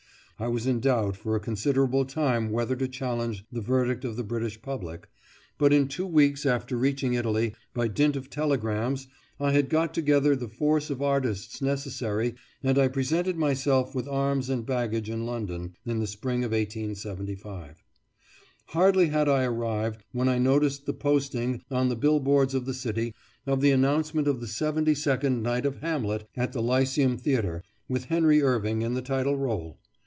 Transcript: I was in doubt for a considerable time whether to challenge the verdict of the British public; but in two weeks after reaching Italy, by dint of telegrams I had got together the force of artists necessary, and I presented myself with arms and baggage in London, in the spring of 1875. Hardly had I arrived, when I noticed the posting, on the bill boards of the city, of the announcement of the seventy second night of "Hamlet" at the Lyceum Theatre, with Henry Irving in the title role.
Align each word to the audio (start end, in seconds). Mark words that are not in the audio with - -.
I 0.39 0.47
was 0.47 0.65
in 0.65 0.79
doubt 0.79 1.17
for 1.17 1.35
a 1.35 1.39
considerable 1.39 2.03
time 2.03 2.49
whether 2.49 2.75
to 2.77 2.87
challenge 2.87 3.45
the 3.51 3.61
verdict 3.61 4.03
of 4.03 4.15
the 4.15 4.23
British 4.23 4.59
public; 4.59 5.07
but 5.59 5.71
in 5.71 5.87
two 5.87 6.07
weeks 6.07 6.47
after 6.47 6.75
reaching 6.77 7.13
Italy, 7.13 7.53
by 7.75 7.87
dint 7.87 8.15
of 8.15 8.27
telegrams 8.27 9.05
I 9.39 9.51
had 9.51 9.69
got 9.69 9.93
together 9.93 10.35
the 10.35 10.47
force 10.47 10.89
of 10.89 10.99
artists 10.99 11.61
necessary, 11.61 12.33
and 12.63 12.79
I 12.79 12.87
presented 12.87 13.37
myself 13.37 13.93
with 13.93 14.07
arms 14.07 14.49
and 14.49 14.65
baggage 14.65 15.11
in 15.11 15.27
London, 15.27 15.75
in 15.85 15.99
the 15.99 16.07
spring 16.07 16.43
of 16.43 16.53
1875. 16.53 17.83
Hardly 18.69 19.09
had 19.09 19.29
I 19.29 19.43
arrived, 19.43 20.03
when 20.11 20.27
I 20.27 20.39
noticed 20.39 20.87
the 20.87 20.93
posting, 20.93 21.61
on 21.69 21.89
the 21.89 21.95
bill 21.95 22.19
boards 22.19 22.55
of 22.55 22.65
the 22.65 22.73
city, 22.73 23.13
of 23.45 23.61
the 23.61 23.69
announcement 23.69 24.27
of 24.27 24.41
the 24.41 24.47
seventy 24.47 24.95
second 24.95 25.43
night 25.43 25.67
of 25.67 25.81
"Hamlet" 25.81 26.27
at 26.35 26.51
the 26.51 26.63
Lyceum 26.63 27.15
Theatre, 27.19 27.61
with 27.87 28.05
Henry 28.05 28.41
Irving 28.41 28.81
in 28.81 28.95
the 28.95 29.03
title 29.03 29.37
role. 29.37 29.77